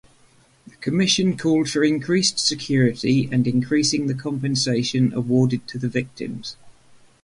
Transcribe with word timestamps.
The 0.65 0.75
commission 0.77 1.37
called 1.37 1.69
for 1.69 1.83
increased 1.83 2.39
security 2.39 3.29
and 3.31 3.45
increasing 3.45 4.07
the 4.07 4.15
compensation 4.15 5.13
award 5.13 5.61
to 5.67 5.77
the 5.77 5.89
victims. 5.89 6.55